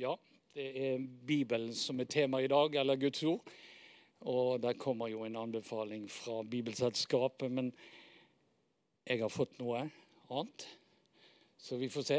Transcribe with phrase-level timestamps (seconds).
[0.00, 0.14] Ja,
[0.54, 3.50] det er Bibelen som er tema i dag, eller Guds ord.
[4.20, 7.68] Og der kommer jo en anbefaling fra Bibelselskapet, men
[9.04, 9.82] jeg har fått noe
[10.30, 10.64] annet.
[11.60, 12.18] Så vi får se.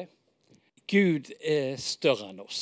[0.94, 2.62] Gud er større enn oss.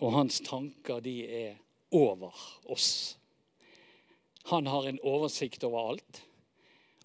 [0.00, 1.60] Og hans tanker, de er
[1.92, 2.40] over
[2.72, 3.18] oss.
[4.48, 6.24] Han har en oversikt over alt.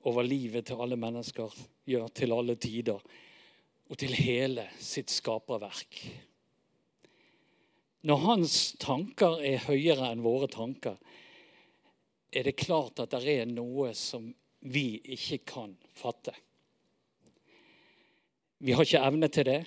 [0.08, 1.52] Over livet til alle mennesker,
[1.92, 3.04] ja, til alle tider.
[3.86, 6.00] Og til hele sitt skaperverk.
[8.06, 10.98] Når hans tanker er høyere enn våre tanker,
[12.36, 14.28] er det klart at det er noe som
[14.66, 16.34] vi ikke kan fatte.
[18.66, 19.62] Vi har ikke evne til det,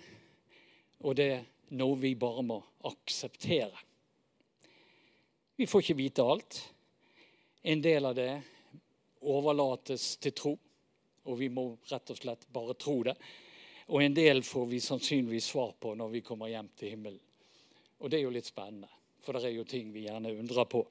[1.06, 1.44] og det er
[1.78, 3.84] noe vi bare må akseptere.
[5.58, 6.60] Vi får ikke vite alt.
[7.62, 8.32] En del av det
[9.26, 10.54] overlates til tro,
[11.26, 13.14] og vi må rett og slett bare tro det.
[13.88, 17.20] Og en del får vi sannsynligvis svar på når vi kommer hjem til himmelen.
[17.98, 18.90] Og det er jo litt spennende,
[19.24, 20.84] for det er jo ting vi gjerne undrer på.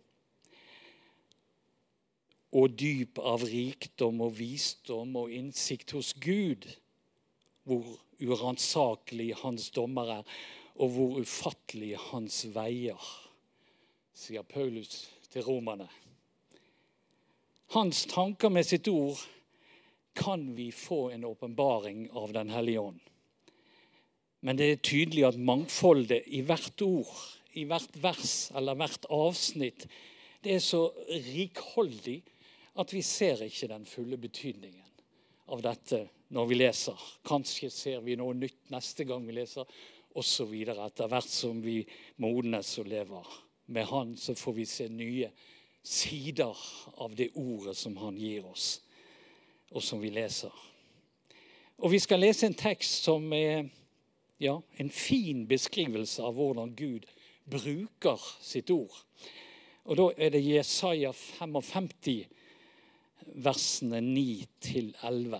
[2.58, 6.66] Og dyp av rikdom og visdom og innsikt hos Gud,
[7.67, 7.86] hvor
[8.23, 10.36] uransakelig hans dommer er,
[10.78, 13.08] og hvor ufattelig hans veier,
[14.17, 15.88] sier Paulus til romerne.
[17.76, 19.20] Hans tanker med sitt ord
[20.18, 23.00] kan vi få en åpenbaring av Den hellige ånd.
[24.42, 27.14] Men det er tydelig at mangfoldet i hvert ord,
[27.58, 29.88] i hvert vers eller hvert avsnitt,
[30.44, 32.20] det er så rikholdig
[32.78, 34.86] at vi ser ikke den fulle betydningen
[35.54, 37.06] av dette når vi leser.
[37.26, 39.66] Kanskje ser vi noe nytt neste gang vi leser,
[40.18, 40.54] osv.
[40.73, 41.82] Etter hvert som vi
[42.23, 43.38] modnes og lever
[43.73, 45.30] med Han, så får vi se nye
[45.84, 46.58] sider
[47.04, 48.80] av det ordet som Han gir oss,
[49.72, 50.54] og som vi leser.
[51.78, 53.68] Og vi skal lese en tekst som er
[54.42, 57.06] ja, en fin beskrivelse av hvordan Gud
[57.50, 58.95] bruker sitt ord.
[59.88, 62.28] Og Da er det Jesaja 55,
[63.36, 65.39] versene 9-11.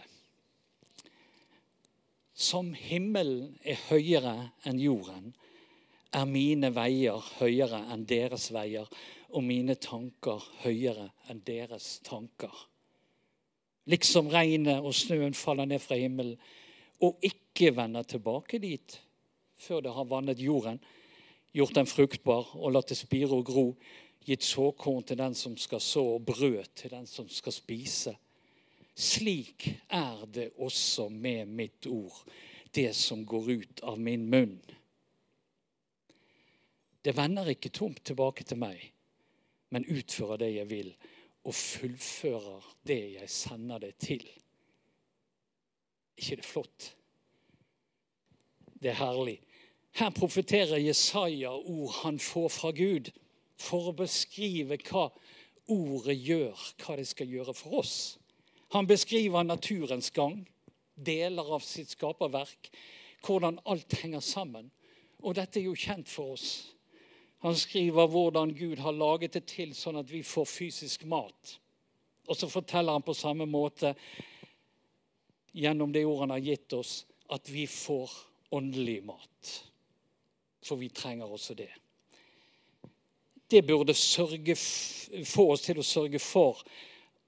[2.33, 5.33] Som himmelen er høyere enn jorden,
[6.13, 8.88] er mine veier høyere enn deres veier,
[9.33, 12.53] og mine tanker høyere enn deres tanker.
[13.87, 16.35] Liksom regnet og snøen faller ned fra himmelen
[17.03, 18.97] og ikke vender tilbake dit
[19.57, 20.79] før det har vannet jorden,
[21.53, 23.65] gjort den fruktbar og latt det spire og gro,
[24.27, 28.13] gitt såkorn til den som skal så, og brød til den som skal spise.
[28.93, 32.19] Slik er det også med mitt ord,
[32.75, 34.57] det som går ut av min munn.
[37.01, 38.81] Det vender ikke tomt tilbake til meg,
[39.71, 40.91] men utfører det jeg vil,
[41.47, 44.25] og fullfører det jeg sender det til.
[46.17, 46.95] ikke det flott?
[48.81, 49.39] Det er herlig.
[49.91, 53.11] Her profeterer Jesaja ord han får fra Gud,
[53.57, 55.07] for å beskrive hva
[55.73, 57.95] ordet gjør, hva det skal gjøre for oss.
[58.75, 60.43] Han beskriver naturens gang,
[60.93, 62.69] deler av sitt skaperverk,
[63.25, 64.69] hvordan alt henger sammen.
[65.23, 66.76] Og dette er jo kjent for oss.
[67.45, 71.57] Han skriver hvordan Gud har laget det til sånn at vi får fysisk mat.
[72.27, 73.93] Og så forteller han på samme måte
[75.57, 76.99] gjennom det ordet han har gitt oss,
[77.29, 78.11] at vi får
[78.57, 79.53] åndelig mat.
[80.65, 81.71] For vi trenger også det
[83.51, 84.55] det burde sørge,
[85.25, 86.59] få oss til å sørge for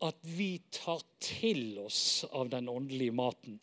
[0.03, 3.59] at vi tar til oss av den åndelige maten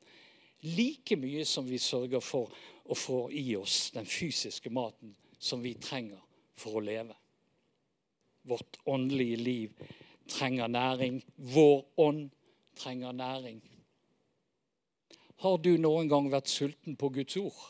[0.67, 2.53] like mye som vi sørger for
[2.89, 6.23] å få i oss den fysiske maten som vi trenger
[6.57, 7.15] for å leve.
[8.47, 9.87] Vårt åndelige liv
[10.31, 11.21] trenger næring.
[11.37, 12.31] Vår ånd
[12.77, 13.61] trenger næring.
[15.37, 17.65] Har du noen gang vært sulten på Guds ord?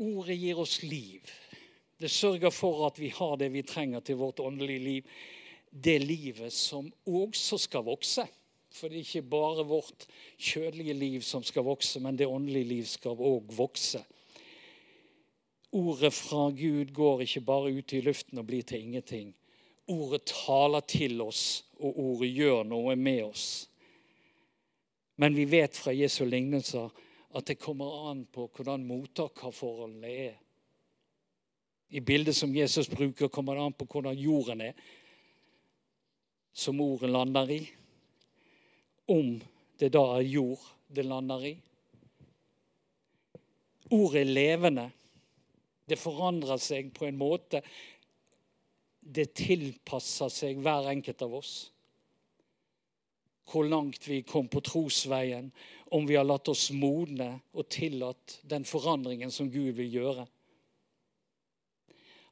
[0.00, 1.26] Ordet gir oss liv.
[2.00, 5.08] Det sørger for at vi har det vi trenger til vårt åndelige liv.
[5.70, 8.24] Det livet som også skal vokse.
[8.70, 10.06] For det er ikke bare vårt
[10.38, 14.02] kjødelige liv som skal vokse, men det åndelige liv skal òg vokse.
[15.72, 19.34] Ordet fra Gud går ikke bare ut i luften og blir til ingenting.
[19.90, 23.46] Ordet taler til oss, og ordet gjør noe med oss.
[25.20, 26.90] Men vi vet fra Jesu lignelser
[27.36, 30.38] at det kommer an på hvordan mottakerforholdene er.
[31.90, 34.74] I bildet som Jesus bruker, kommer det an på hvordan jorden er,
[36.52, 37.60] som ordet lander i.
[39.10, 39.40] Om
[39.80, 41.52] det da er jord det lander i.
[43.90, 44.86] Ordet er levende.
[45.88, 47.62] Det forandrer seg på en måte.
[49.00, 51.54] Det tilpasser seg hver enkelt av oss.
[53.50, 55.48] hvor langt vi kom på trosveien,
[55.90, 60.26] om vi har latt oss modne og tillatt den forandringen som Gud vil gjøre.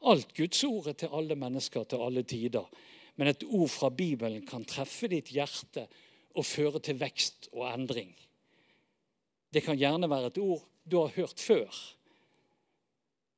[0.06, 2.69] Alt Guds ord er til alle mennesker til alle tider.
[3.16, 5.88] Men et ord fra Bibelen kan treffe ditt hjerte
[6.36, 8.12] og føre til vekst og endring.
[9.54, 11.72] Det kan gjerne være et ord du har hørt før,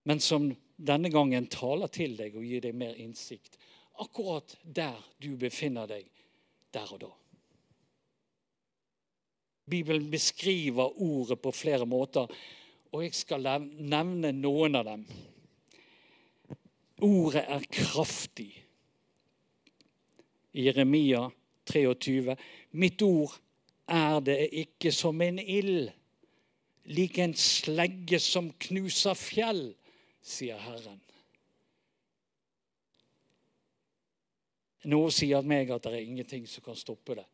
[0.04, 0.50] men som
[0.80, 3.58] denne gangen taler til deg og gir deg mer innsikt.
[4.00, 6.06] Akkurat der du befinner deg
[6.72, 7.10] der og da.
[9.70, 12.30] Bibelen beskriver ordet på flere måter,
[12.90, 15.04] og jeg skal nevne noen av dem.
[17.06, 18.50] Ordet er kraftig.
[20.50, 21.28] I Jeremia
[21.70, 22.36] 23.:
[22.72, 23.38] Mitt ord
[23.88, 25.90] er det ikke som en ild,
[26.84, 29.70] lik en slegge som knuser fjell,
[30.22, 31.00] sier Herren.
[34.88, 37.26] Noe sier meg at det er ingenting som kan stoppe det.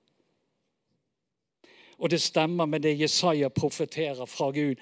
[1.97, 4.81] Og det stemmer med det Jesaja profeterer fra Gud.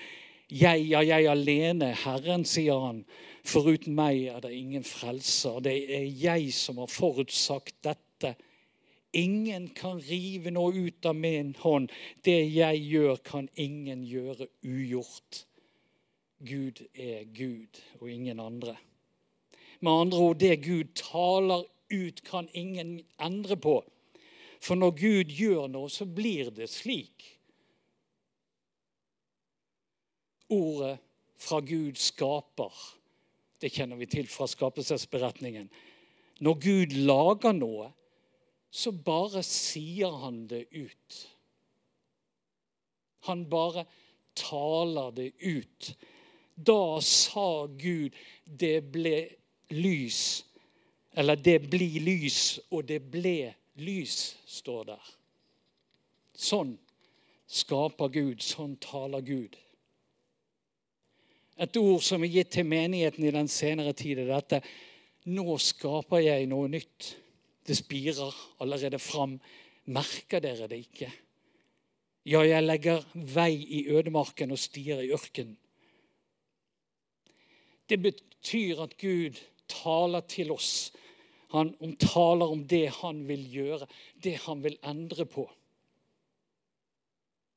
[0.51, 3.05] Jeg, ja, jeg alene, Herren, sier han.
[3.45, 5.61] Foruten meg er det ingen frelser.
[5.65, 8.35] Det er jeg som har forutsagt dette.
[9.15, 11.93] Ingen kan rive noe ut av min hånd.
[12.27, 15.45] Det jeg gjør, kan ingen gjøre ugjort.
[16.45, 18.77] Gud er Gud og ingen andre.
[19.81, 23.79] Med andre ord, det Gud taler ut, kan ingen endre på.
[24.65, 27.27] For når Gud gjør noe, så blir det slik.
[30.53, 30.97] Ordet
[31.41, 32.73] fra Gud skaper.
[33.61, 35.69] Det kjenner vi til fra skapelsesberetningen.
[36.45, 37.93] Når Gud lager noe,
[38.75, 41.19] så bare sier han det ut.
[43.29, 43.85] Han bare
[44.35, 45.95] taler det ut.
[46.55, 49.29] Da sa Gud, det ble
[49.71, 50.45] lys.
[51.15, 55.15] Eller det blir lys, og det ble lys står der.
[56.35, 56.75] Sånn
[57.47, 59.55] skaper Gud, sånn taler Gud.
[61.63, 64.65] Et ord som er gitt til menigheten i den senere tid, er dette.
[65.31, 67.15] Nå skaper jeg noe nytt.
[67.67, 69.39] Det spirer allerede fram.
[69.85, 71.13] Merker dere det ikke?
[72.25, 75.59] Ja, jeg legger vei i ødemarken og stier i ørkenen.
[77.89, 79.37] Det betyr at Gud
[79.69, 80.93] taler til oss
[81.55, 83.87] han omtaler om det han vil gjøre,
[84.25, 85.45] det han vil endre på.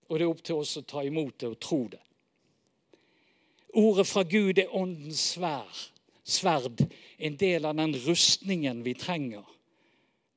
[0.07, 2.03] Og det er opp til oss å ta imot det og tro det.
[3.73, 6.83] Ordet fra Gud er åndens sverd,
[7.17, 9.49] en del av den rustningen vi trenger.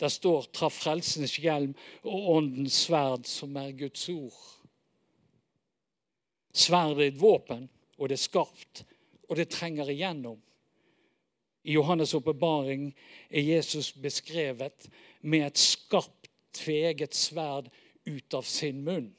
[0.00, 4.60] Der står 'tra frelsens hjelm og åndens sverd', som er Guds ord.
[6.52, 7.68] Sverdet er et våpen,
[7.98, 8.84] og det er skarpt,
[9.28, 10.40] og det trenger igjennom.
[11.64, 12.94] I Johannes' åpenbaring
[13.30, 14.88] er Jesus beskrevet
[15.20, 16.16] med et skarpt,
[16.52, 17.68] tveget sverd
[18.06, 19.12] ut av sin munn.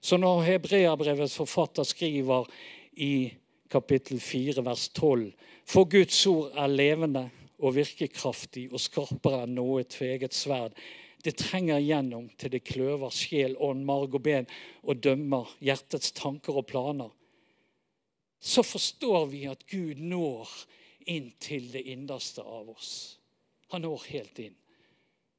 [0.00, 2.44] Så når Hebreabrevets forfatter skriver
[2.92, 3.32] i
[3.70, 5.32] kapittel 4, vers 12
[5.64, 10.76] For Guds ord er levende og virkekraftig og skarpere enn noe tveget sverd.
[11.24, 14.48] Det trenger gjennom til det kløver sjel, ånd, marg og ben
[14.84, 17.14] og dømmer hjertets tanker og planer
[18.46, 20.50] så forstår vi at Gud når
[21.10, 23.18] inn til det innerste av oss.
[23.72, 24.54] Han når helt inn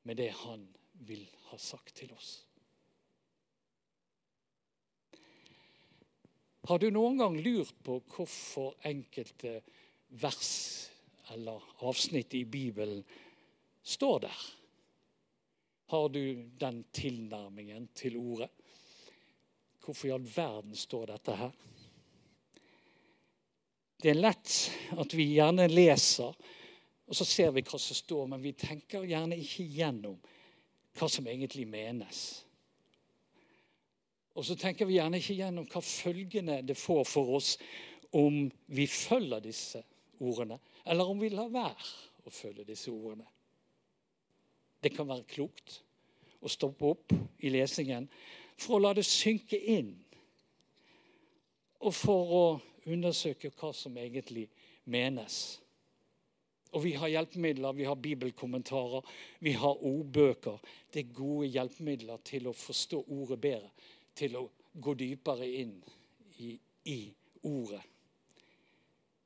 [0.08, 0.66] med det han
[1.08, 2.42] vil ha sagt til oss.
[6.68, 9.62] Har du noen gang lurt på hvorfor enkelte
[10.19, 10.52] vers
[11.34, 13.04] eller avsnitt i Bibelen
[13.84, 14.46] står der?
[15.88, 18.50] Har du den tilnærmingen til ordet?
[19.84, 21.52] Hvorfor i all verden står dette her?
[24.02, 24.56] Det er lett
[25.00, 26.36] at vi gjerne leser,
[27.07, 30.19] og så ser vi hva som står, men vi tenker gjerne ikke gjennom
[30.98, 32.26] hva som egentlig menes.
[34.38, 37.56] Og så tenker vi gjerne ikke gjennom hva følgene det får for oss
[38.16, 39.81] om vi følger disse
[40.19, 41.89] ordene, eller om vi lar være
[42.27, 43.27] å følge disse ordene.
[44.83, 45.81] Det kan være klokt
[46.39, 48.07] å stoppe opp i lesingen
[48.57, 49.94] for å la det synke inn,
[51.77, 52.44] og for å
[52.89, 54.47] undersøke hva som egentlig
[54.89, 55.59] menes.
[56.73, 59.06] Og vi har hjelpemidler, vi har bibelkommentarer,
[59.39, 60.57] vi har ordbøker.
[60.91, 63.69] Det er gode hjelpemidler til å forstå ordet bedre,
[64.17, 65.77] til å gå dypere inn
[66.44, 66.57] i,
[66.91, 66.99] i
[67.47, 67.83] ordet.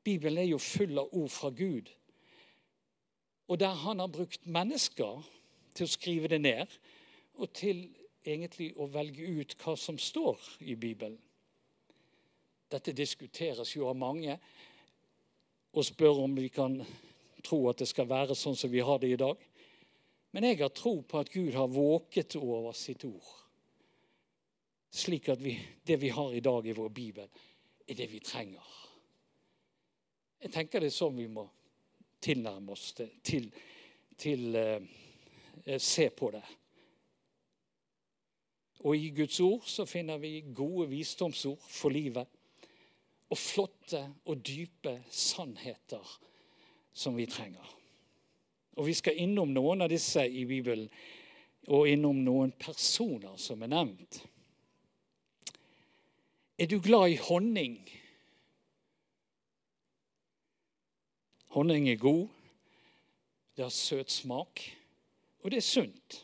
[0.03, 1.89] Bibelen er jo full av ord fra Gud.
[3.47, 5.21] Og der han har brukt mennesker
[5.75, 6.71] til å skrive det ned,
[7.35, 7.83] og til
[8.25, 11.17] egentlig å velge ut hva som står i Bibelen.
[12.71, 14.37] Dette diskuteres jo av mange
[15.71, 16.77] og spør om vi kan
[17.43, 19.39] tro at det skal være sånn som vi har det i dag.
[20.31, 23.31] Men jeg har tro på at Gud har våket over sitt ord.
[24.91, 25.55] Slik at vi,
[25.87, 27.27] det vi har i dag i vår bibel,
[27.87, 28.80] er det vi trenger.
[30.41, 31.45] Jeg tenker det er sånn vi må
[32.21, 33.47] tilnærme oss det, til,
[34.17, 36.43] til eh, se på det.
[38.81, 42.25] Og i Guds ord så finner vi gode visdomsord for livet.
[43.31, 46.17] Og flotte og dype sannheter
[46.93, 47.67] som vi trenger.
[48.81, 50.89] Og vi skal innom noen av disse i Bibelen,
[51.69, 54.23] og innom noen personer som er nevnt.
[56.57, 57.77] Er du glad i honning?
[61.51, 62.27] Honning er god,
[63.57, 64.61] det har søt smak,
[65.43, 66.21] og det er sunt.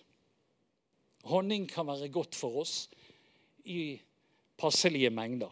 [1.28, 2.76] Honning kan være godt for oss
[3.68, 3.98] i
[4.58, 5.52] passelige mengder.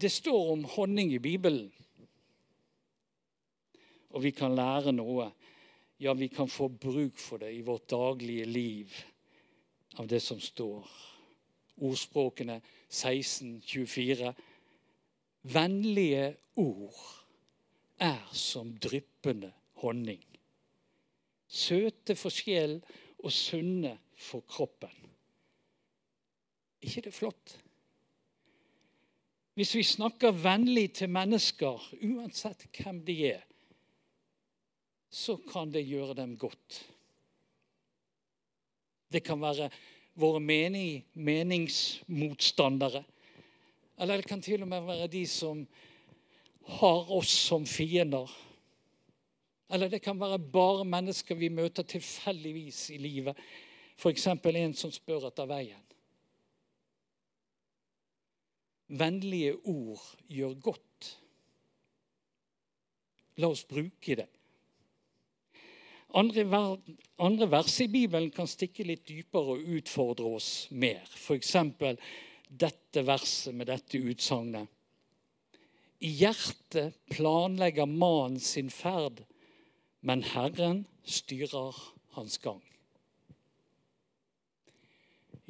[0.00, 1.70] Det står om honning i Bibelen,
[4.10, 5.30] og vi kan lære noe.
[6.00, 8.92] Ja, vi kan få bruk for det i vårt daglige liv
[9.96, 10.84] av det som står.
[11.80, 12.58] Ordspråkene
[12.88, 14.34] 1624.
[15.48, 17.19] Vennlige ord
[18.00, 19.52] er som dryppende
[19.82, 20.22] honning.
[21.50, 22.78] Søte for sjel
[23.20, 24.92] og sunne for kroppen.
[26.80, 27.58] ikke det flott?
[29.54, 33.42] Hvis vi snakker vennlig til mennesker, uansett hvem de er,
[35.10, 36.78] så kan det gjøre dem godt.
[39.12, 39.68] Det kan være
[40.14, 43.02] våre mening, meningsmotstandere.
[43.98, 45.66] Eller det kan til og med være de som
[46.64, 48.30] har oss som fiender.
[49.70, 53.38] Eller det kan være bare mennesker vi møter tilfeldigvis i livet.
[54.00, 54.26] F.eks.
[54.26, 55.86] en som spør etter veien.
[58.90, 61.10] Vennlige ord gjør godt.
[63.38, 64.26] La oss bruke det.
[66.18, 66.42] Andre,
[67.22, 71.06] andre vers i Bibelen kan stikke litt dypere og utfordre oss mer.
[71.06, 71.54] F.eks.
[72.50, 74.66] dette verset med dette utsagnet.
[76.00, 79.24] I hjertet planlegger mannen sin ferd,
[80.00, 81.76] men Herren styrer
[82.16, 82.62] hans gang.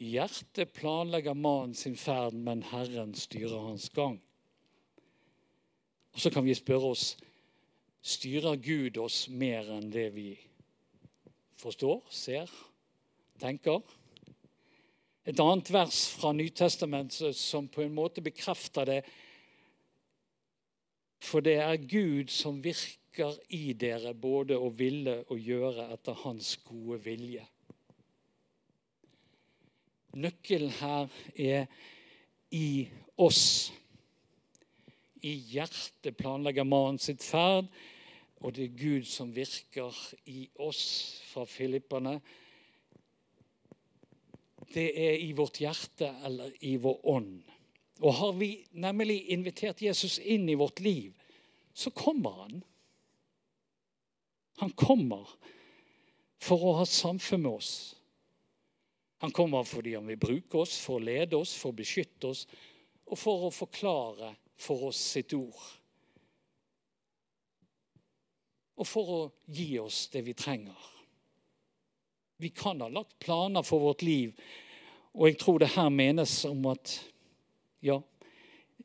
[0.00, 4.18] I hjertet planlegger mannen sin ferd, men Herren styrer hans gang.
[6.14, 7.16] Og Så kan vi spørre oss
[8.02, 10.30] styrer Gud oss mer enn det vi
[11.60, 12.50] forstår, ser,
[13.40, 13.82] tenker?
[15.28, 19.02] Et annet vers fra Nytestamentet som på en måte bekrefter det.
[21.20, 26.54] For det er Gud som virker i dere både å ville og gjøre etter Hans
[26.64, 27.44] gode vilje.
[30.16, 31.66] Nøkkelen her er
[32.56, 32.88] i
[33.20, 33.70] oss.
[35.22, 37.68] I hjertet planlegger mannen sitt ferd,
[38.40, 39.94] og det er Gud som virker
[40.32, 40.82] i oss
[41.28, 42.16] fra Filipperne.
[44.72, 47.34] Det er i vårt hjerte eller i vår ånd.
[48.00, 51.12] Og har vi nemlig invitert Jesus inn i vårt liv,
[51.74, 52.62] så kommer han.
[54.60, 55.28] Han kommer
[56.40, 57.72] for å ha samfunn med oss.
[59.20, 62.46] Han kommer fordi han vil bruke oss, for å lede oss, for å beskytte oss
[63.10, 65.60] og for å forklare for oss sitt ord.
[68.80, 70.88] Og for å gi oss det vi trenger.
[72.40, 74.32] Vi kan ha lagt planer for vårt liv,
[75.12, 76.94] og jeg tror det her menes om at
[77.84, 78.00] ja,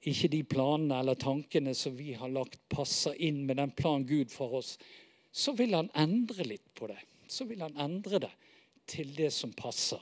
[0.06, 4.32] ikke de planene eller tankene som vi har lagt, passer inn med den plan Gud
[4.34, 4.76] for oss
[5.36, 7.02] så vil han endre litt på det.
[7.28, 8.32] Så vil han endre det
[8.88, 10.00] til det som passer.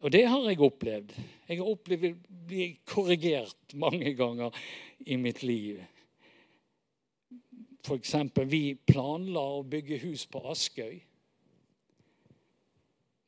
[0.00, 1.12] Og det har jeg opplevd.
[1.44, 4.56] Jeg har opplevd å bli korrigert mange ganger
[5.04, 5.82] i mitt liv.
[7.84, 8.14] F.eks.
[8.48, 10.96] vi planla å bygge hus på Askøy.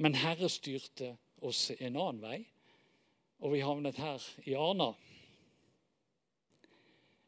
[0.01, 2.39] Men Herre styrte oss en annen vei,
[3.39, 4.93] og vi havnet her i Arna.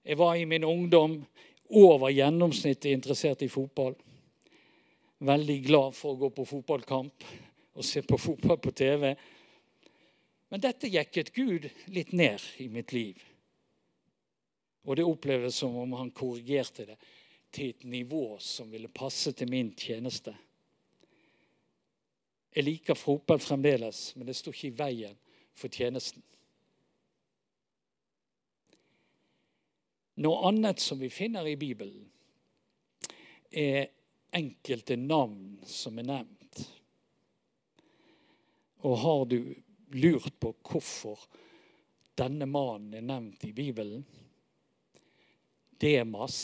[0.03, 1.21] Jeg var i min ungdom
[1.71, 3.95] over gjennomsnittet interessert i fotball.
[5.19, 7.27] Veldig glad for å gå på fotballkamp
[7.77, 9.15] og se på fotball på TV.
[10.51, 13.21] Men dette jekket Gud litt ned i mitt liv.
[14.89, 16.97] Og det oppleves som om han korrigerte det
[17.55, 20.33] til et nivå som ville passe til min tjeneste.
[22.51, 25.19] Jeg liker fotball fremdeles, men det står ikke i veien
[25.55, 26.23] for tjenesten.
[30.21, 32.11] Noe annet som vi finner i Bibelen,
[33.51, 33.89] er
[34.37, 36.61] enkelte navn som er nevnt.
[38.87, 39.39] Og har du
[39.97, 41.25] lurt på hvorfor
[42.21, 44.05] denne mannen er nevnt i Bibelen?
[45.81, 46.37] Demas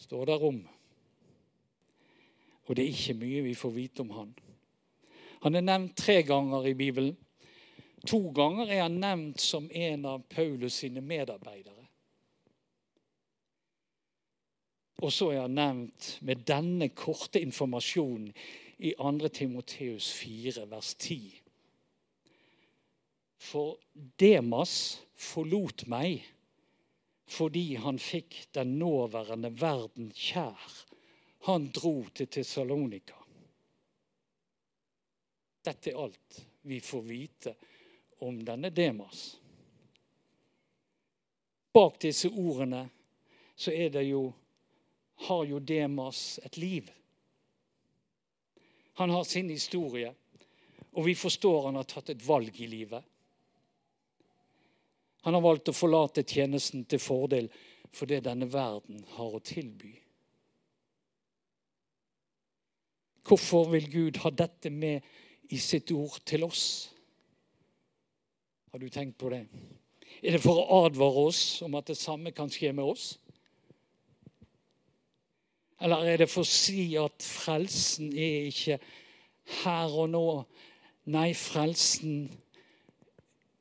[0.00, 0.62] står der om.
[2.64, 4.32] Og det er ikke mye vi får vite om han.
[5.44, 7.16] Han er nevnt tre ganger i Bibelen.
[8.06, 11.86] To ganger er han nevnt som en av Paulus sine medarbeidere.
[15.04, 18.30] Og så er han nevnt med denne korte informasjonen
[18.84, 19.28] i 2.
[19.28, 21.40] Timoteus 4, vers 10.
[23.44, 23.76] For
[24.20, 24.76] Demas
[25.16, 26.24] forlot meg
[27.34, 30.60] fordi han fikk den nåværende verden kjær.
[31.48, 33.16] Han dro til Tessalonika.
[35.64, 37.54] Dette er alt vi får vite
[38.24, 39.36] om denne Demas.
[41.74, 42.86] Bak disse ordene
[43.56, 44.28] så er det jo,
[45.28, 46.90] har jo Demas et liv.
[48.94, 50.14] Han har sin historie,
[50.92, 53.02] og vi forstår han har tatt et valg i livet.
[55.24, 57.48] Han har valgt å forlate tjenesten til fordel
[57.94, 59.94] for det denne verden har å tilby.
[63.24, 65.02] Hvorfor vil Gud ha dette med
[65.48, 66.93] i sitt ord til oss?
[68.74, 69.44] Har du tenkt på det?
[70.18, 73.04] Er det for å advare oss om at det samme kan skje med oss?
[75.78, 78.80] Eller er det for å si at frelsen er ikke
[79.60, 80.24] her og nå?
[81.14, 82.24] Nei, frelsen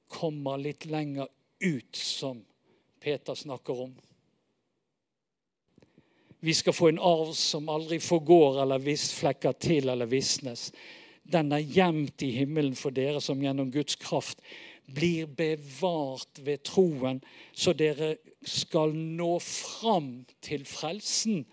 [0.09, 1.29] kommer litt lenger
[1.61, 2.41] ut, som
[2.97, 3.93] Peter snakker om.
[6.41, 10.71] Vi skal få en arv som aldri forgår eller visst flekker til eller visnes.
[11.23, 14.43] Den er gjemt i himmelen for dere som gjennom Guds kraft
[14.85, 17.21] blir bevart ved troen,
[17.55, 21.45] så dere skal nå fram til frelsen.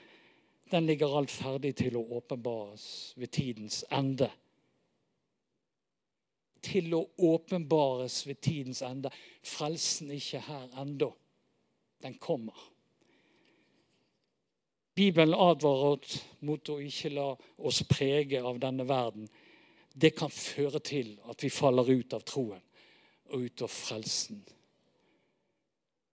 [0.70, 4.30] Den ligger alt ferdig til å åpenbares ved tidens ende.
[6.60, 9.10] Til å åpenbares ved tidens ende.
[9.46, 11.12] Frelsen er ikke her ennå.
[12.02, 12.58] Den kommer.
[14.94, 16.02] Bibelen advarer
[16.44, 19.30] mot å ikke la oss prege av denne verden.
[19.92, 22.62] Det kan føre til at vi faller ut av troen
[23.30, 24.40] og ut av frelsen.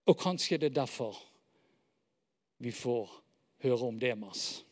[0.07, 1.17] Og kanskje det er derfor
[2.63, 3.11] vi får
[3.65, 4.63] høre om Demas.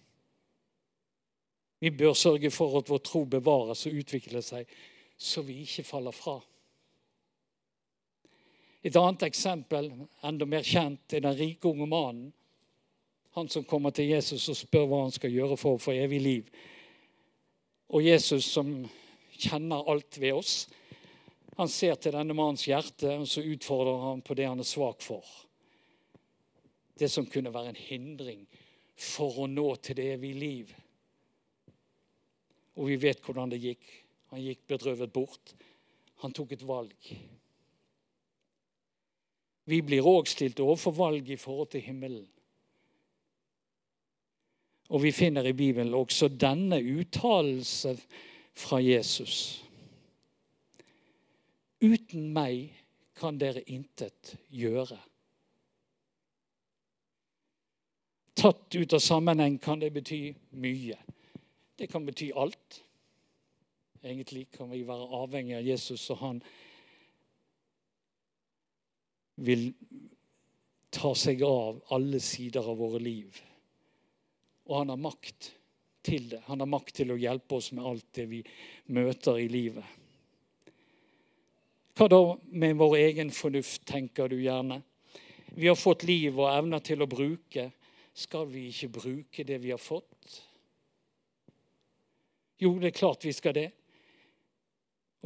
[1.80, 4.70] Vi bør sørge for at vår tro bevares og utvikler seg,
[5.18, 6.40] så vi ikke faller fra.
[8.86, 9.92] Et annet eksempel,
[10.24, 12.34] enda mer kjent, er den rike unge mannen
[13.36, 16.22] han som kommer til Jesus og spør hva han skal gjøre for å få evig
[16.24, 16.52] liv.
[17.94, 18.72] Og Jesus, som
[19.36, 20.56] kjenner alt ved oss,
[21.56, 25.04] han ser til denne mannens hjerte, og så utfordrer han på det han er svak
[25.06, 25.24] for.
[26.96, 28.42] Det som kunne være en hindring
[28.96, 30.74] for å nå til det evige liv.
[32.76, 33.88] Og vi vet hvordan det gikk.
[34.34, 35.56] Han gikk bedrøvet bort.
[36.24, 37.12] Han tok et valg.
[39.66, 42.28] Vi blir òg stilt overfor valg i forhold til himmelen.
[44.90, 47.96] Og vi finner i Bibelen også denne uttalelse
[48.54, 49.64] fra Jesus.
[51.82, 52.70] Uten meg
[53.18, 54.98] kan dere intet gjøre.
[58.36, 60.20] Tatt ut av sammenheng kan det bety
[60.60, 60.98] mye.
[61.80, 62.82] Det kan bety alt.
[64.04, 66.42] Egentlig kan vi være avhengig av Jesus, og han
[69.36, 69.72] vil
[70.94, 73.40] ta seg av alle sider av våre liv.
[74.66, 75.52] Og han har makt
[76.06, 76.42] til det.
[76.48, 78.42] Han har makt til å hjelpe oss med alt det vi
[78.94, 79.86] møter i livet.
[81.96, 82.20] Hva da
[82.52, 84.82] med vår egen fornuft, tenker du gjerne?
[85.56, 87.70] Vi har fått liv og evner til å bruke.
[88.16, 90.42] Skal vi ikke bruke det vi har fått?
[92.60, 93.70] Jo, det er klart vi skal det.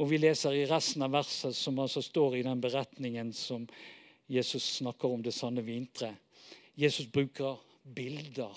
[0.00, 3.66] Og vi leser i resten av verset, som altså står i den beretningen som
[4.30, 6.14] Jesus snakker om det sanne vintre.
[6.78, 8.54] Jesus bruker bilder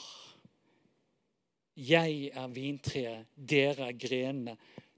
[1.76, 4.58] jeg er vintreet, dere er grenene.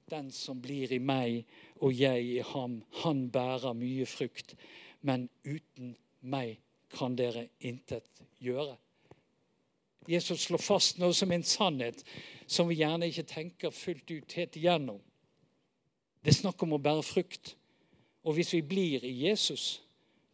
[0.10, 1.46] Den som blir i meg
[1.82, 4.54] og jeg i ham, han bærer mye frukt.
[5.02, 6.60] Men uten meg
[6.94, 8.10] kan dere intet
[8.42, 8.76] gjøre.
[10.08, 12.04] Jesus slår fast noe som en sannhet
[12.46, 15.00] som vi gjerne ikke tenker fullt ut helt igjennom.
[16.22, 17.56] Det er snakk om å bære frukt.
[18.26, 19.82] Og hvis vi blir i Jesus,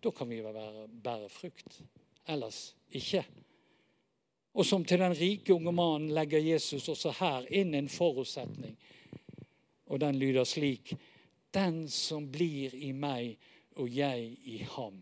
[0.04, 1.82] da kan vi bære frukt.
[2.27, 3.23] Ellers ikke.
[4.53, 8.75] Og som til den rike unge mannen legger Jesus også her inn en forutsetning.
[9.87, 10.93] Og den lyder slik
[11.53, 13.35] Den som blir i meg
[13.75, 15.01] og jeg i ham.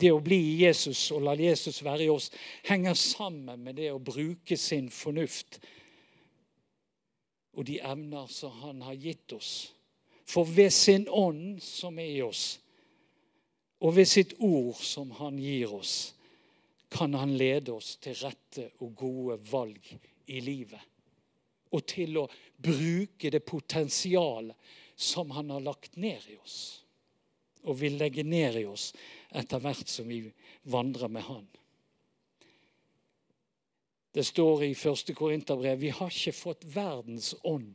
[0.00, 2.30] Det å bli i Jesus og la Jesus være i oss
[2.66, 5.60] henger sammen med det å bruke sin fornuft
[7.54, 9.72] og de emner som han har gitt oss.
[10.26, 12.58] For ved sin ånd som er i oss,
[13.80, 16.13] og ved sitt ord som han gir oss,
[16.88, 19.88] kan han lede oss til rette og gode valg
[20.26, 20.80] i livet.
[21.74, 22.28] Og til å
[22.62, 24.54] bruke det potensialet
[24.94, 26.84] som han har lagt ned i oss.
[27.64, 28.92] Og vil legge ned i oss
[29.34, 30.22] etter hvert som vi
[30.70, 31.46] vandrer med han.
[34.14, 35.10] Det står i 1.
[35.16, 37.74] Korinterbrev vi har ikke fått verdens ånd,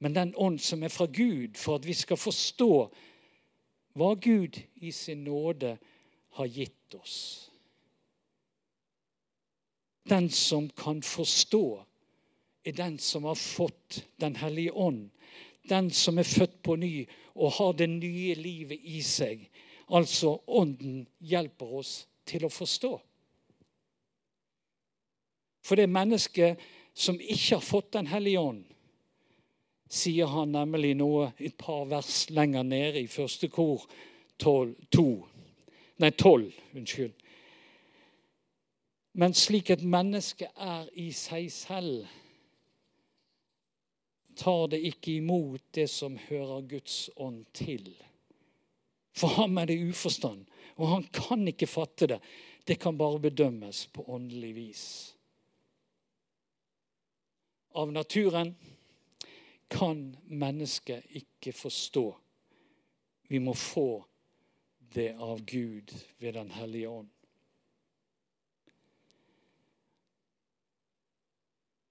[0.00, 2.72] men den ånd som er fra Gud, for at vi skal forstå
[4.00, 5.74] hva Gud i sin nåde
[6.38, 7.49] har gitt oss.
[10.10, 11.84] Den som kan forstå,
[12.64, 15.10] er den som har fått Den hellige ånd.
[15.68, 19.46] Den som er født på ny og har det nye livet i seg.
[19.90, 21.92] Altså Ånden hjelper oss
[22.26, 22.90] til å forstå.
[25.62, 26.58] For det mennesket
[26.94, 28.64] som ikke har fått Den hellige ånd,
[29.90, 33.86] sier han nemlig noe et par vers lenger nede i første kor
[34.38, 35.06] 12, 2.
[36.02, 36.52] Nei, 12.
[36.74, 37.14] Unnskyld.
[39.12, 42.06] Men slik et menneske er i seg selv,
[44.38, 47.90] tar det ikke imot det som hører Guds ånd til.
[49.12, 50.46] For ham er det uforstand,
[50.78, 52.20] og han kan ikke fatte det.
[52.64, 54.84] Det kan bare bedømmes på åndelig vis.
[57.74, 58.54] Av naturen
[59.70, 62.06] kan mennesket ikke forstå.
[63.30, 64.04] Vi må få
[64.94, 67.10] det av Gud ved Den hellige ånd.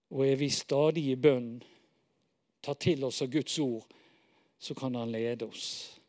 [0.10, 1.60] Og er vi stadig i bønn,
[2.62, 3.86] tar til oss av Guds ord,
[4.60, 6.00] så kan Han lede oss.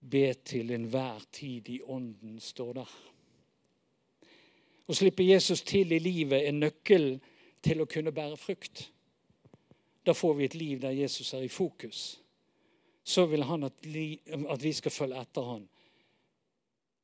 [0.00, 2.94] Be til enhver tid i Ånden, står der.
[4.86, 7.20] Å slippe Jesus til i livet er nøkkelen
[7.62, 8.88] til å kunne bære frukt.
[10.06, 12.18] Da får vi et liv der Jesus er i fokus.
[13.04, 15.68] Så vil han at, vi skal følge etter han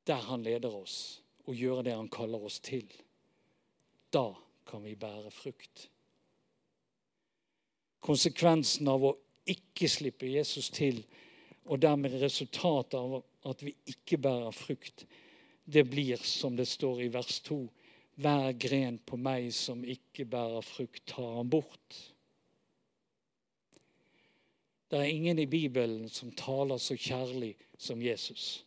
[0.09, 2.87] der han leder oss, og gjøre det han kaller oss til.
[4.13, 4.31] Da
[4.69, 5.89] kan vi bære frukt.
[8.05, 9.17] Konsekvensen av å
[9.49, 11.01] ikke slippe Jesus til,
[11.69, 15.07] og dermed resultatet av at vi ikke bærer frukt,
[15.69, 17.59] det blir, som det står i vers 2,
[18.19, 21.99] hver gren på meg som ikke bærer frukt, tar han bort.
[24.89, 28.65] Det er ingen i Bibelen som taler så kjærlig som Jesus.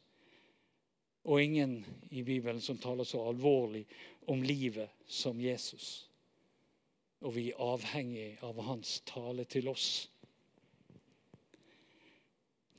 [1.26, 3.84] Og ingen i Bibelen som taler så alvorlig
[4.28, 6.08] om livet som Jesus.
[7.22, 10.10] Og vi er avhengig av hans tale til oss.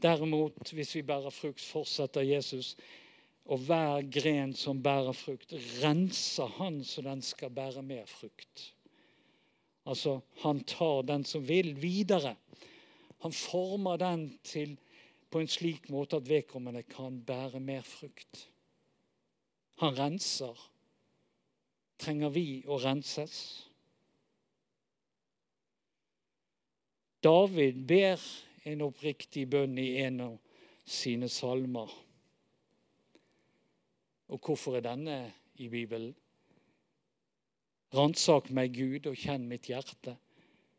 [0.02, 2.74] Derimot, hvis vi bærer frukt, fortsetter Jesus.
[3.46, 8.72] Og hver gren som bærer frukt, renser han så den skal bære mer frukt.
[9.86, 12.36] Altså, han tar den som vil, videre
[13.22, 14.74] han former den til
[15.30, 18.48] på en slik måte at vedkommende kan bære mer frukt.
[19.78, 20.58] Han renser.
[22.02, 23.36] Trenger vi å renses?
[27.22, 28.18] David ber
[28.66, 30.32] en oppriktig bønn i en av
[30.82, 31.92] sine salmer.
[34.32, 35.18] Og hvorfor er denne
[35.62, 36.16] i Bibelen?
[37.92, 40.16] Ransak meg, Gud, og kjenn mitt hjerte.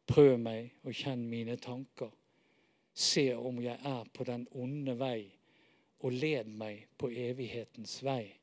[0.10, 2.10] Prøv meg og kjenn mine tanker.
[2.94, 5.30] Se om jeg er på den onde vei,
[6.04, 8.34] og led meg på evighetens vei.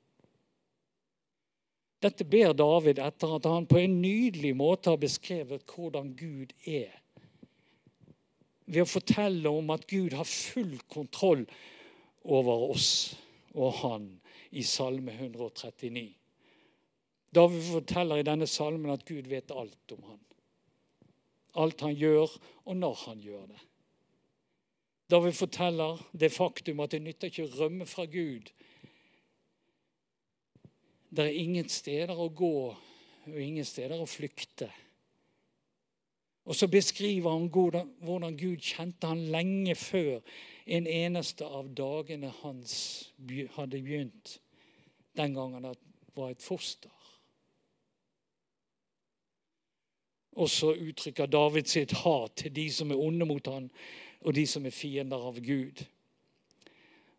[2.01, 6.95] Dette ber David etter at han på en nydelig måte har beskrevet hvordan Gud er.
[8.71, 11.45] Ved å fortelle om at Gud har full kontroll
[12.25, 12.91] over oss
[13.55, 14.09] og han
[14.51, 16.09] i Salme 139.
[17.35, 20.23] David forteller i denne salmen at Gud vet alt om han.
[21.63, 22.31] Alt han gjør,
[22.67, 23.61] og når han gjør det.
[25.11, 28.51] David forteller det faktum at det nytter ikke å rømme fra Gud.
[31.11, 34.71] Det er ingen steder å gå og ingen steder å flykte.
[36.49, 40.23] Og så beskriver han hvordan Gud kjente han lenge før
[40.67, 42.73] en eneste av dagene hans
[43.57, 44.39] hadde begynt,
[45.19, 45.77] den gangen han
[46.17, 46.91] var et foster.
[50.41, 53.67] Og så uttrykker David sitt hat til de som er onde mot han,
[54.21, 55.83] og de som er fiender av Gud.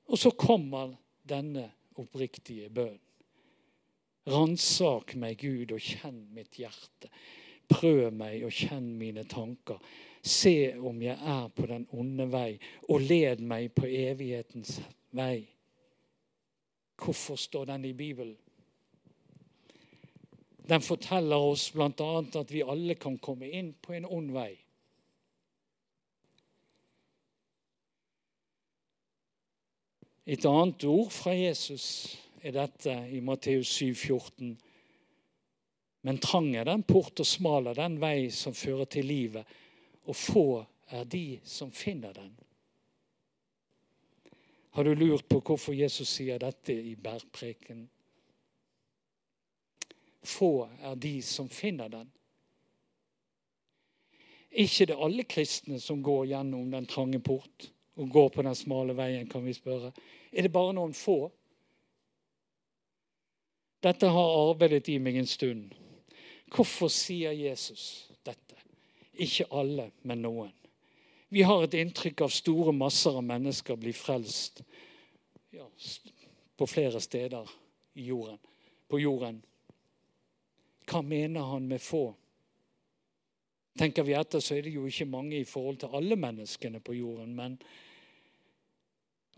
[0.07, 0.95] Og så kommer
[1.27, 1.67] denne
[1.99, 3.10] oppriktige bønnen.
[4.29, 7.09] Ransak meg, Gud, og kjenn mitt hjerte.
[7.71, 9.81] Prøv meg og kjenn mine tanker.
[10.21, 14.77] Se om jeg er på den onde vei, og led meg på evighetens
[15.17, 15.47] vei.
[17.01, 18.37] Hvorfor står den i Bibelen?
[20.69, 22.11] Den forteller oss bl.a.
[22.39, 24.51] at vi alle kan komme inn på en ond vei.
[30.29, 31.87] Et annet ord fra Jesus
[32.41, 34.53] er dette i Matteus 7, 14.
[36.01, 39.57] Men trang er den port, og smal er den vei som fører til livet,
[40.09, 40.45] og få
[40.91, 42.31] er de som finner den.
[44.71, 47.83] Har du lurt på hvorfor Jesus sier dette i bergpreken?
[50.23, 52.07] Få er de som finner den.
[54.51, 58.95] Ikke det alle kristne som går gjennom den trange port og går på den smale
[58.95, 59.91] veien, kan vi spørre.
[60.31, 61.31] Er det bare noen få?
[63.81, 65.71] Dette har arbeidet i meg en stund.
[66.51, 68.57] Hvorfor sier Jesus dette?
[69.21, 70.51] Ikke alle, men noen.
[71.31, 74.61] Vi har et inntrykk av store masser av mennesker blir frelst
[75.55, 75.63] ja,
[76.59, 77.47] på flere steder
[77.95, 78.39] jorden,
[78.91, 79.39] på jorden.
[80.91, 82.09] Hva mener han med få?
[83.79, 86.97] Tenker vi etter, så er det jo ikke mange i forhold til alle menneskene på
[86.99, 87.35] jorden.
[87.35, 87.57] men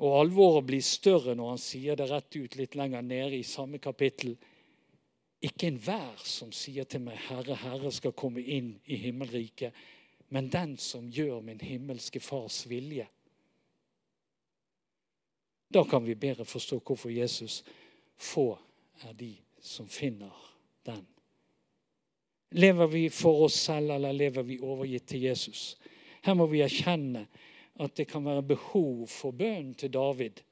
[0.01, 3.77] og alvoret blir større når han sier det rett ut litt lenger nede i samme
[3.81, 4.33] kapittel.
[5.43, 9.73] Ikke enhver som sier til meg, 'Herre, Herre', skal komme inn i himmelriket,
[10.29, 13.07] men den som gjør min himmelske Fars vilje.
[15.73, 17.63] Da kan vi bedre forstå hvorfor Jesus
[18.15, 18.57] få
[19.03, 20.33] er de som finner
[20.85, 21.05] den.
[22.51, 25.77] Lever vi for oss selv, eller lever vi overgitt til Jesus?
[26.23, 27.25] Her må vi erkjenne
[27.81, 30.43] at det kan være behov for bønnen til David.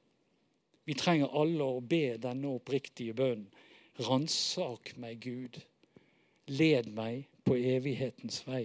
[0.84, 3.48] Vi trenger alle å be denne oppriktige bønnen.
[4.02, 5.60] Ransak meg, Gud.
[6.50, 8.64] Led meg på evighetens vei.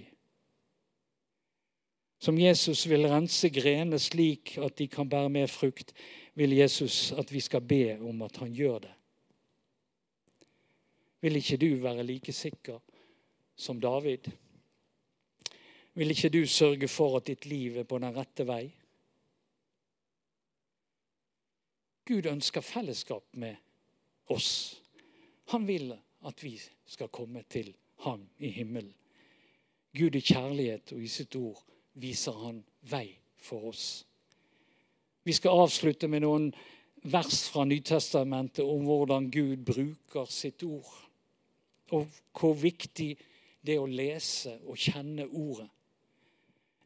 [2.17, 5.93] Som Jesus vil rense grenene slik at de kan bære mer frukt,
[6.33, 8.93] vil Jesus at vi skal be om at han gjør det.
[11.21, 12.81] Vil ikke du være like sikker
[13.57, 14.31] som David?
[15.97, 18.67] Vil ikke du sørge for at ditt liv er på den rette vei?
[22.05, 23.57] Gud ønsker fellesskap med
[24.29, 24.77] oss.
[25.51, 25.89] Han vil
[26.29, 26.53] at vi
[26.85, 27.73] skal komme til
[28.05, 28.93] ham i himmelen.
[29.97, 31.63] Gud i kjærlighet og i sitt ord
[31.97, 32.59] viser han
[32.91, 33.07] vei
[33.41, 34.05] for oss.
[35.25, 36.51] Vi skal avslutte med noen
[37.09, 40.93] vers fra Nytestamentet om hvordan Gud bruker sitt ord.
[41.89, 42.05] Og
[42.37, 43.09] hvor viktig
[43.65, 45.71] det er å lese og kjenne ordet.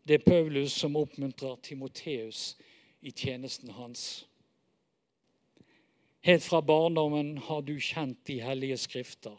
[0.08, 2.56] Det er Paulus som oppmuntrer Timoteus
[3.02, 4.26] i tjenesten hans.
[6.26, 9.38] Helt fra barndommen har du kjent de hellige skrifter,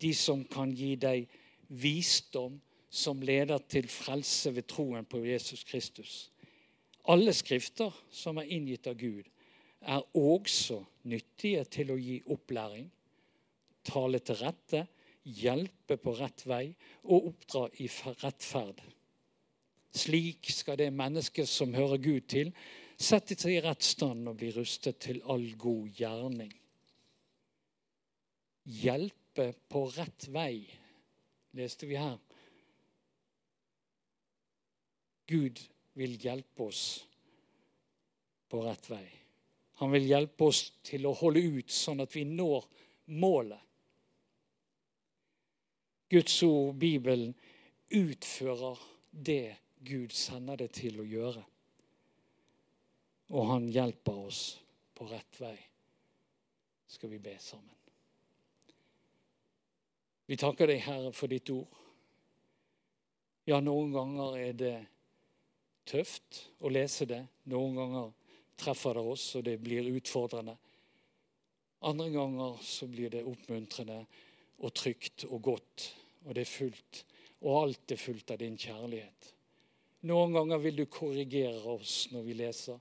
[0.00, 1.28] de som kan gi deg
[1.68, 6.30] visdom som leder til frelse ved troen på Jesus Kristus.
[7.08, 9.24] Alle skrifter som er inngitt av Gud,
[9.80, 12.88] er også nyttige til å gi opplæring,
[13.84, 14.86] tale til rette,
[15.24, 16.64] hjelpe på rett vei
[17.04, 17.88] og oppdra i
[18.24, 18.80] rettferd
[19.94, 22.52] slik skal det mennesket som hører Gud til,
[22.98, 26.52] sette seg i rett stand og bli rustet til all god gjerning.
[28.68, 30.64] Hjelpe på rett vei,
[31.56, 32.18] leste vi her.
[35.28, 35.60] Gud
[35.98, 36.82] vil hjelpe oss
[38.48, 39.06] på rett vei.
[39.78, 42.66] Han vil hjelpe oss til å holde ut sånn at vi når
[43.20, 43.60] målet.
[46.08, 47.34] Guds ord, Bibelen,
[47.92, 48.80] utfører
[49.12, 51.42] det Gud sender det til å gjøre.
[53.28, 54.42] Og han hjelper oss
[54.96, 55.56] på rett vei.
[56.88, 57.74] Skal vi be sammen.
[60.28, 61.76] Vi takker deg, Herre, for ditt ord.
[63.48, 64.76] Ja, noen ganger er det
[65.88, 67.22] tøft å lese det.
[67.48, 68.10] Noen ganger
[68.60, 70.56] treffer det oss, og det blir utfordrende.
[71.88, 74.02] Andre ganger så blir det oppmuntrende
[74.58, 75.88] og trygt og godt,
[76.26, 77.02] og det er fullt.
[77.46, 79.32] Og alt er fullt av din kjærlighet.
[80.06, 82.78] Noen ganger vil du korrigere oss når vi leser.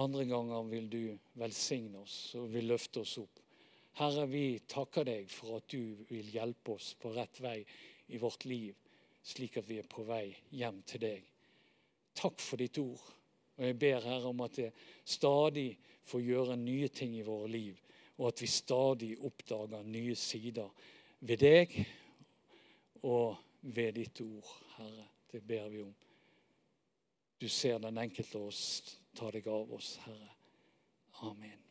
[0.00, 1.02] Andre ganger vil du
[1.36, 3.40] velsigne oss og vil løfte oss opp.
[4.00, 7.58] Herre, vi takker deg for at du vil hjelpe oss på rett vei
[8.16, 8.72] i vårt liv,
[9.20, 11.26] slik at vi er på vei hjem til deg.
[12.16, 13.02] Takk for ditt ord.
[13.58, 14.70] Og jeg ber Herre om at det
[15.04, 15.74] stadig
[16.08, 17.76] får gjøre nye ting i våre liv,
[18.16, 20.72] og at vi stadig oppdager nye sider
[21.20, 21.76] ved deg
[23.04, 25.04] og ved ditt ord, Herre.
[25.28, 25.92] Det ber vi om.
[27.42, 28.98] Du ser den enkelte oss.
[29.18, 30.28] Ta deg av oss, Herre.
[31.26, 31.61] Amen.